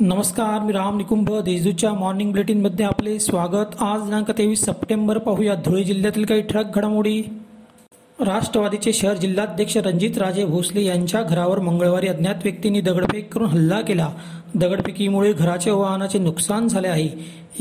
[0.00, 1.42] नमस्कार मी राम निकुंभ.
[1.42, 3.82] देशदूतच्या मॉर्निंग बुलेटिनमध्ये आपले स्वागत.
[3.82, 5.54] आज दिनांक तेवीस सप्टेंबर पाहूया.
[5.54, 7.22] धुळे जिल्ह्यातील काही ठळक घडामोडी.
[8.20, 14.08] राष्ट्रवादीचे शहर जिल्हाध्यक्ष रणजित राजे भोसले यांच्या घरावर मंगळवारी अज्ञात व्यक्तींनी दगडफेक करून हल्ला केला.
[14.54, 17.08] दगडफेकीमुळे घराचे वाहनाचे नुकसान झाले आहे.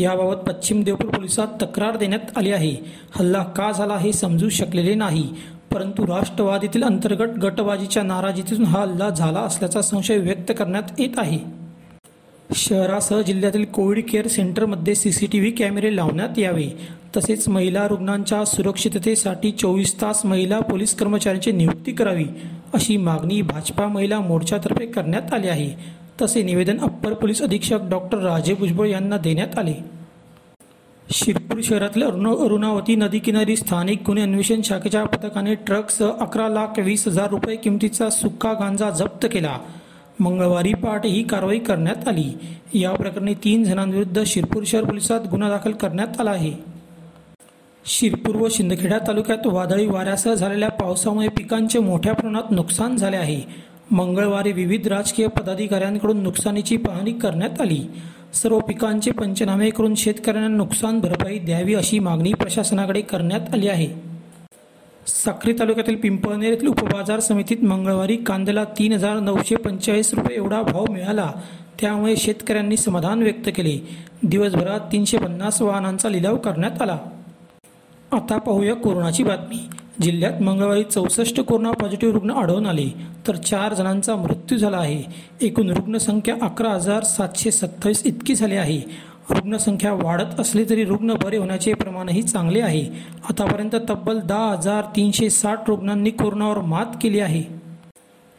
[0.00, 2.76] याबाबत पश्चिम देवपूर पोलिसात तक्रार देण्यात आली आहे.
[3.18, 5.28] हल्ला का झाला हे समजू शकलेले नाही.
[5.74, 11.63] परंतु राष्ट्रवादीतील अंतर्गत गटबाजीच्या नाराजीतून हा हल्ला झाला असल्याचा संशय व्यक्त करण्यात येत आहे.
[12.50, 16.68] शहरासह जिल्ह्यातील कोविड केअर सेंटरमध्ये सी सी टी व्ही कॅमेरे लावण्यात यावे.
[17.16, 22.24] तसेच महिला रुग्णांच्या सुरक्षिततेसाठी चोवीस तास महिला पोलीस कर्मचाऱ्यांची नियुक्ती करावी
[22.74, 25.70] अशी मागणी भाजपा महिला मोर्चातर्फे करण्यात आली आहे.
[26.22, 29.74] तसे निवेदन अप्पर पोलीस अधीक्षक डॉक्टर राजे भुजबळ यांना देण्यात आले.
[31.10, 37.28] शिरपूर शहरातील अरुण अरुणावती नदीकिनारी स्थानिक गुन्हे अन्वेषण शाखेच्या पथकाने ट्रकसह अकरा लाख वीस हजार
[37.30, 39.58] रुपये किमतीचा सुक्का गांजा जप्त केला.
[40.20, 42.32] मंगळवारी पहाटे ही कारवाई करण्यात आली.
[42.74, 46.52] या प्रकरणी तीन जणांविरुद्ध शिरपूर शहर पोलिसात गुन्हा दाखल करण्यात आला आहे.
[47.86, 53.40] शिरपूर व शिंदखेडा तालुक्यात वादळी वाऱ्यासह झालेल्या पावसामुळे पिकांचे मोठ्या प्रमाणात नुकसान झाले आहे.
[53.90, 57.86] मंगळवारी विविध राजकीय पदाधिकाऱ्यांकडून नुकसानीची पाहणी करण्यात आली.
[58.34, 64.03] सर्व पिकांचे पंचनामे करून शेतकऱ्यांना नुकसान भरपाई द्यावी अशी मागणी प्रशासनाकडे करण्यात आली आहे.
[65.06, 70.84] साक्री तालुक्यातील पिंपळनेर येथील उपबाजार समितीत मंगळवारी कांद्याला तीन हजार नऊशे पंचेचाळीस रुपये एवढा भाव
[70.90, 71.32] मिळाला.
[71.80, 73.88] त्यामुळे शेतकऱ्यांनी समाधान व्यक्त केले.
[74.22, 76.98] दिवसभरात तीनशे पन्नास वाहनांचा लिलाव करण्यात आला.
[78.12, 79.58] आता पाहूया कोरोनाची बातमी.
[80.02, 82.94] जिल्ह्यात मंगळवारी चौसष्ट कोरोना पॉझिटिव्ह रुग्ण आढळून आले.
[83.28, 85.02] तर चार जणांचा मृत्यू झाला आहे.
[85.46, 88.80] एकूण रुग्णसंख्या अकरा हजार सातशे सत्तावीस इतकी झाली आहे.
[89.30, 92.84] रुग्णसंख्या वाढत असली तरी रुग्ण बरे होण्याचे प्रमाणही चांगले आहे.
[93.28, 97.42] आतापर्यंत तब्बल दहा हजार तीनशे साठ रुग्णांनी कोरोनावर मात केली आहे.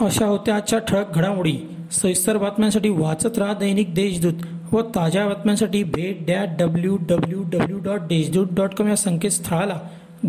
[0.00, 1.58] अशा होत्या आजच्या ठळक घडामोडी.
[1.92, 4.34] सविस्तर बातम्यांसाठी वाचत राहा दैनिक देशदूत
[4.72, 9.80] व ताज्या बातम्यांसाठी भेट that W W W dot Deshdoot dot com या संकेतस्थळाला.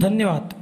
[0.01, 0.58] धन्यवाद.